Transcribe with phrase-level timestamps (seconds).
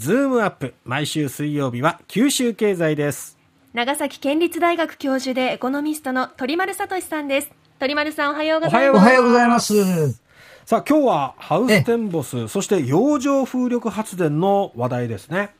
[0.00, 3.36] ズームアップ毎週水曜日は九州経済です。
[3.72, 7.50] 長崎県立大学教授でエコノミストの鳥丸聡さんです。
[7.80, 8.96] 鳥丸さんおはようございます。
[8.96, 10.12] おはようございます。
[10.66, 15.50] さあ今日はハウステンボスそして洋上風力発電の話題ですね。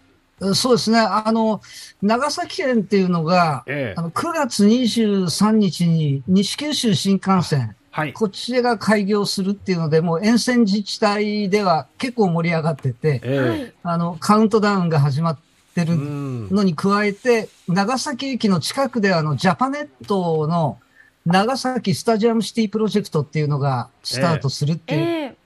[0.54, 1.00] そうですね。
[1.00, 1.60] あの、
[2.00, 15.38] 長崎県っていうのが、ええ、あの9月23日に西九州新幹線、はい、こちらが開業するっていうので、もう沿線自治体では結構盛り上がってて、えあの、カウントダウンが始まっ
[15.74, 20.78] てるのに加えて、長崎駅の近くであの、ジャパネットの
[21.26, 25.36] 長崎スタジアムシティプロジェクトっていうのがスタートするっていう、え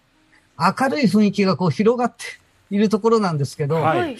[0.58, 2.24] 明るい雰囲気がこう広がって
[2.70, 4.18] いるところなんですけど、はい、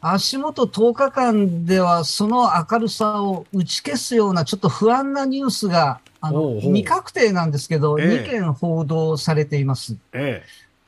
[0.00, 9.96] 足元10日間ではその明るさを打ち消すようなちょっと不安なニュースがあの、未確定なんですけど、え2件報道されています。
[10.12, 10.42] え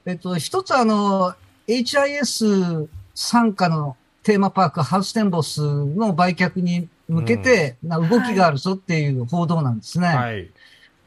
[0.06, 0.12] え。
[0.12, 1.34] っと、一つあの、
[1.68, 10.07] HIS 参加のテーマパーク、ハウステンボスの売却に向けて、な動きがあるぞっていう報道なんですね。
[10.09, 10.51] はい、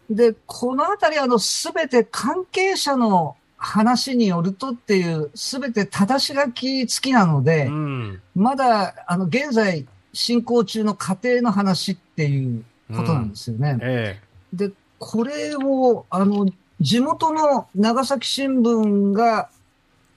[0.10, 12.64] で、このあたり、あの、すべて関係者の話によるとっていう、すべて正し書き付きなので、うん、まだ、あの、現在進行中の過程の話っていう
[12.96, 13.72] ことなんですよね。
[13.72, 14.20] うんえ
[14.54, 16.48] え、で、これを、あの、
[16.80, 19.50] 地元の長崎新聞が、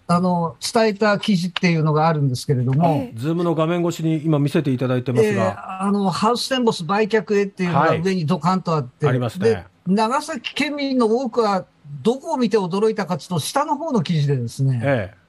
[0.06, 3.08] あの、伝えた記事っていうのがあるんですけれども。
[3.14, 5.44] ズームの画面越しに今見せていただいてますが。
[5.44, 9.06] えー、あの、ハウステンボス売却へっていうのが上にドカンとあって。
[9.06, 9.66] はい、ありますね。
[9.86, 11.64] 長崎県民の多くは、
[12.02, 14.80] どこを見て驚いたかというと、下の方の記事でですね。
[14.84, 15.22] ええ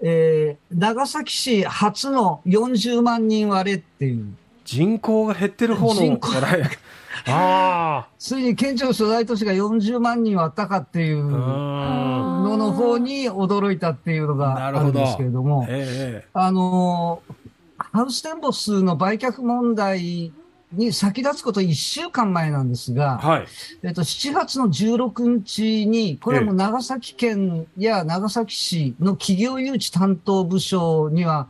[0.00, 4.34] えー、長崎市初の40万人割れっていう。
[4.66, 6.32] 人口が減ってる方の人口。
[7.26, 8.08] ああ。
[8.18, 17.22] ついに県庁所在都市が40万人割ったかっていうのの方に驚いたっていうのがあるんですけれども、どえー、あの、
[17.78, 20.32] ハウステンボスの売却問題
[20.72, 23.46] に先立つこと1週間前なんですが、はい、
[23.82, 31.48] えっと、7月の16日に、これはもう長崎県や長崎市の企業誘致担当部署には、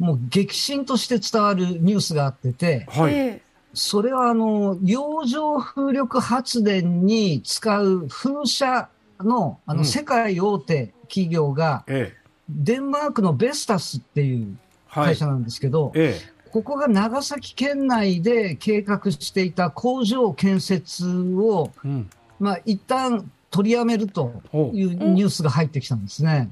[0.00, 3.40] もう激震として伝わるニュースがあってて、はい、
[3.74, 8.88] それはあの、洋上風力発電に使う風車
[9.20, 11.84] の、あの、世界大手企業が、
[12.48, 14.56] デンマークのベスタスっていう
[14.90, 22.08] 会社なんですけど、はいええ、ここが長崎県内で計画していた工場建設を、うん、
[22.40, 24.32] まあ、一旦取りやめると
[24.72, 26.48] いうニュースが入ってきたんですね。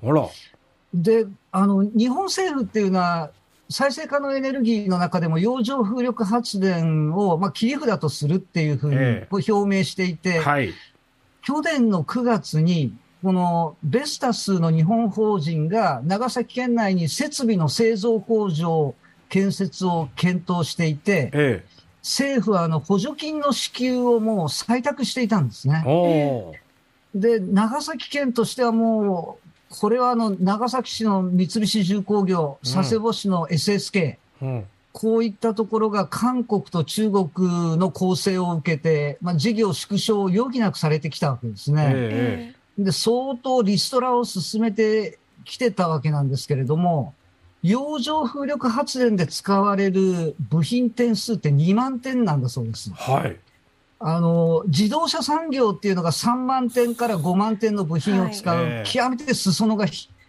[0.94, 3.30] で、あの、日本政府っていうのは、
[3.70, 10.72] 再生可能エネルギーの中でも洋上風力発電を、まあ、切り札とするっていうふうに表明していて、えーはい、
[11.42, 18.94] 去年の9月に、このベスタスの日本法人が長崎県内に設備の製造工場
[19.28, 21.66] 建設を検討していて、ええ、
[22.02, 25.84] 政府はあの補助金の支給をもう採択していたんですね。
[27.14, 41.92] で、長崎県としてはもう、これはあの長崎市の三菱重工業、佐世保市の SSK、うん、こういったところが韓国と中国の攻勢を受けて、まあ、事業縮小を余儀なくされてきたわけですね。
[41.94, 47.14] えで相当リストラを進めてきてたわけなんですけれども、
[47.62, 52.90] 洋上風力発電で使われる部品点数って2万点なんだそうです。
[52.92, 53.36] はい。
[54.00, 59.86] あの、自動車産業っていうのが3万点から5万点の部品を使う、はい、極めて裾野が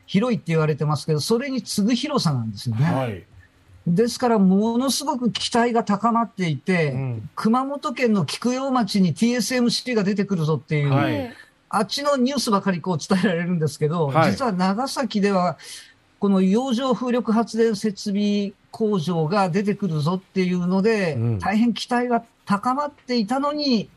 [0.07, 2.85] 広いって言われてますけど、それに次ぐ広さなんですよね。
[2.85, 3.23] はい。
[3.85, 11.33] ですから、ものすごく期待が高まっていて、うん、熊本県の菊陽町に TSMC が出てくるぞっていう、はい、
[11.69, 15.57] あっちのニュースばかりこう伝えられるんですけど、はい、実は長崎では、
[16.19, 23.89] この洋上風力発電設備工場が出てくるぞっていうので、うん、大変期待が高まっていたのに、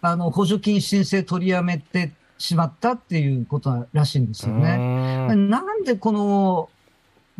[0.00, 4.76] あの、補助金申請取りやめてしまったっていうことらしいんですよね。
[5.36, 6.68] なんでこの、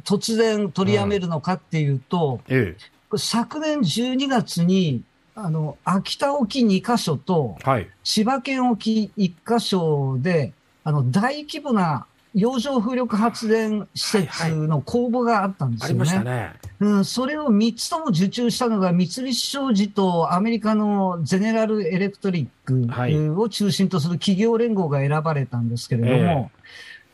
[0.05, 2.57] 突然取りやめるのかっていうと、うん。
[2.57, 5.03] ええ、昨年12月に、
[5.35, 10.53] あの、秋田沖2カ所と、はい、千葉県沖1カ所で、
[10.85, 16.05] あの、大規模な洋上風力発電施設の公募があったんですよね。
[16.05, 16.53] はいはい、ね。
[16.81, 26.51] うん、それを3つとも受注したのが三菱商事とアメリカのゼネラルエレクトリックを中心とする企業連合が選ばれたんですけれども、はい、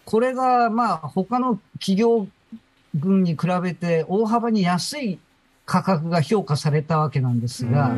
[0.05, 2.29] これがまあ他の企業
[2.95, 5.19] 群に比べて大幅に安い
[5.67, 7.93] 価格が評価されたわけなんですが、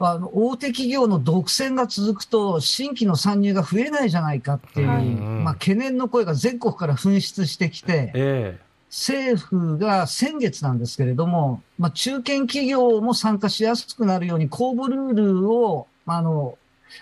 [0.00, 8.60] あの大手企業の独占が続くと、新規の参入が増えないじゃないかっていう、まあ、懸念の声が全国から噴出してきて、え
[8.90, 16.56] 政府が先月なんですけれども、まあ、中堅企業も参加しやすくなるように公募ルールを、あの、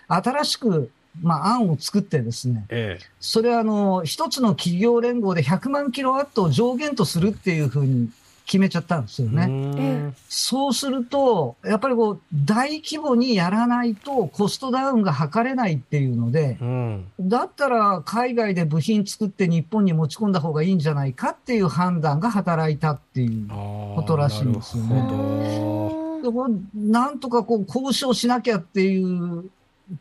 [0.08, 0.90] 新しく、
[1.22, 8.10] まあ、案を作ってですね、ええ、それはあの、一つの企業連合で100万キロワットを上限とするっていうふうに
[8.46, 10.14] 決めちゃったんですよね。
[10.28, 26.22] そうすると、やっぱりこう、大規模にやらないとコストダウンが図れないっていうので、うん、だったら海外で部品作って日本に持ち込んだ方がいいんじゃないかっていう判断が働いたっていうことらしいんですよね。
[26.22, 26.30] で
[26.74, 29.50] なんとかこう交渉しなきゃっていう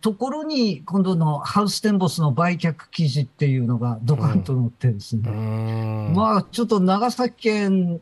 [0.01, 5.30] ところに、今度のハウステンボスの売却記事っていうのがドカンと載ってですね。
[5.30, 8.01] うん、まあ、ちょっと長崎県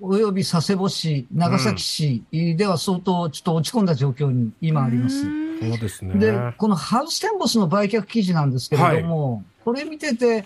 [0.00, 5.22] および佐世保市、長崎市では相当ちょっと落ち込んだ状況に今あります。
[5.22, 6.14] そうですね。
[6.14, 10.44] で、このハウステンボスの売却記事なんですけれども、はい、これ見てて、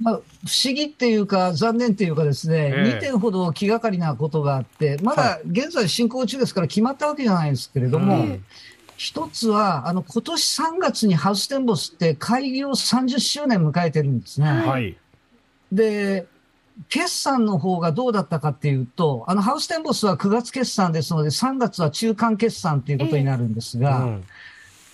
[0.00, 0.20] まあ、不
[0.64, 8.38] 思議っていうか、残念っていうかですね、えー、2点ほど気がかりなことがあって、まだ現在進行中ですから決まったわけじゃないんですけれども、
[8.96, 14.46] 一つは、あの、今年3月にハウステンボスって開業30周年迎えてるんですね。
[14.48, 14.96] はい。
[15.70, 16.26] で、
[16.88, 24.24] 決算の方がどうだったかっていうと、あの、ハウステンボスは9月決算ですので、3月は中間決算ということになるんですが、えーうん、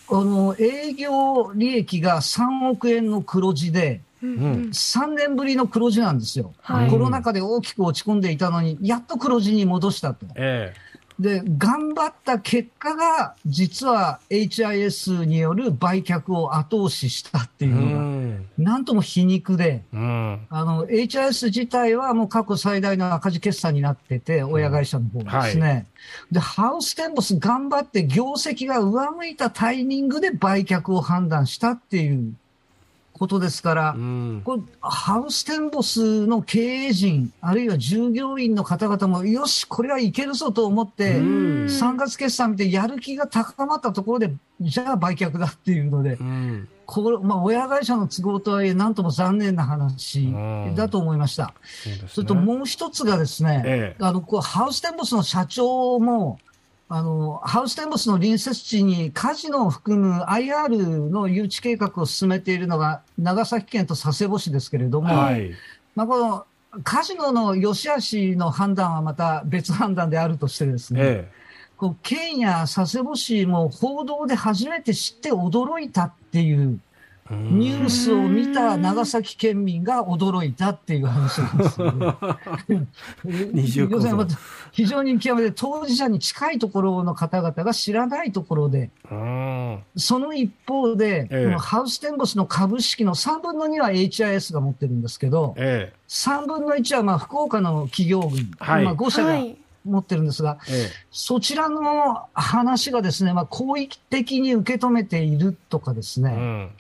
[0.07, 10.27] この営業利益が3億円の黒字で、うん、3年ぶりの黒字なんですよ、はい、コロナ禍で大きく落ち込んでいたのに、やっと黒字に戻したと。
[10.35, 10.89] えー
[11.19, 18.18] で、頑張った結果が、実は HIS による売却を後押ししたっていうのが、
[18.57, 25.67] なんとも皮肉で、あの、HIS 自体はもう過去最大の赤字決算になってて、親会社の方がですね。
[25.67, 25.87] はい、
[26.33, 32.35] で、ハウステンボス頑張って業績が上向いたタイミングで売却を判断したっていう
[33.19, 50.33] ことですから、うん、これハウステンボスの経営陣、あるいは従業員の方々も、よし、これはいけるぞと思って、うん、3月決算見てやる気が高まったところで、じゃあ売却だっていうので、うん、これまあ、親会社の都合とはいえ、なんとも残念な話
[50.75, 51.53] だと思いました。
[51.85, 56.39] そ、ね,、れともう一つがですね、ええ、あのこうハウステンボスの社長も、
[56.89, 65.51] あの、ハウステンボスの隣接地にカジノを含む IR の誘致計画を進めているのが長崎県と佐世保市ですけれども、はい、
[65.95, 66.47] まあ、この
[66.85, 71.33] カジノの良し悪しの判断はまた別判断であるとしてですね、ええ、
[71.79, 76.81] こう県や佐世保市も報道で初めて知って驚いたっていう
[77.31, 82.15] ニュースを見た長崎県民が驚いたっていう話なんですよね。
[84.73, 88.91] 非常に極めて当事者に近いところの方々が知らないところで、
[89.97, 99.39] その一方で、ええ、ハウステンボスの株式の3分の2は HIS が持ってるんですけど、ええ、3分の1はまあ福岡の企業群、はい、まあ5社が、
[99.89, 106.71] 持ってるんですが、ええ、そちらの話がですね、まあ、好意的に受け止めているとかですね、うん。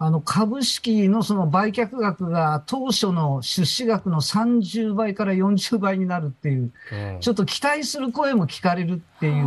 [0.00, 9.46] あの、株式のその売却額が当初の出資額の30倍から40倍になるっていう、うん、ちょっと期待する声も聞かれるっていう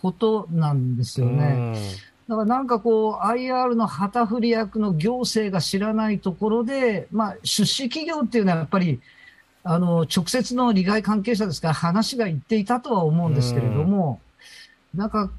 [0.00, 1.74] ことなんですよね。
[2.28, 9.00] だからなんかこう、IR の旗振り役の行政が知らないところで、まあ、出資企業っていうのはやっぱり、
[9.68, 14.20] あの、直接の利害関係者ですから話が言っていたとは思うんですけれども、
[14.94, 15.30] なんか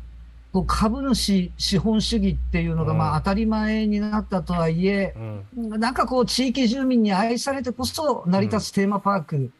[0.53, 5.15] こう株主資本主義っていうのがまあ当たり前になったとはいえ、
[5.55, 9.51] うん、なんかこう地域住民に愛されてこそ成り立つテーマパーク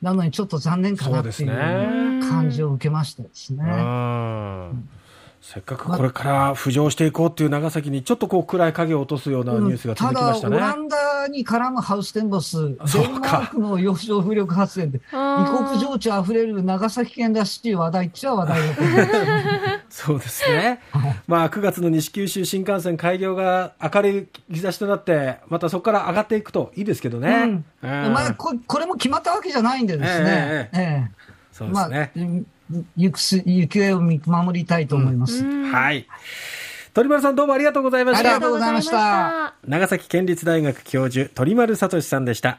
[0.00, 3.64] なのにちょっと残念かなっていう感じを受けましたですね。
[5.40, 10.56] せっかくこれから浮上していこうっていう長崎にちょっとこう暗い影を落とすようなニュースが続きましたね。
[10.56, 19.10] ただ、オランダに絡むハウステンボス、デンマークの洋上風力発電で、異国情緒あふれる長崎県らしい話題っちゃ話題だと思います。
[20.06, 20.80] そうですね。
[21.26, 27.64] まあ、9月の西九州新幹線開業が明るい兆しとなって、またそこから上がっていくといいですけどね。
[27.82, 30.70] うんまあこ、これも決まったわけじゃないんでですね。
[30.72, 32.12] えー、えーえー、そうですね。
[32.14, 32.59] まあ
[32.96, 35.44] 行くす行方を見守りたいと思います。
[35.44, 36.06] はい。
[36.92, 38.34] 鳥丸さんどうもありがとうございました。
[38.34, 39.54] ありがとうございました。
[39.66, 42.58] 長崎県立大学教授鳥丸聡さんでした。